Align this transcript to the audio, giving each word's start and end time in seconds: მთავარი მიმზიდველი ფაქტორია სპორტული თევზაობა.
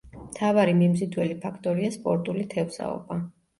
მთავარი 0.21 0.73
მიმზიდველი 0.79 1.37
ფაქტორია 1.45 1.93
სპორტული 1.99 2.49
თევზაობა. 2.57 3.23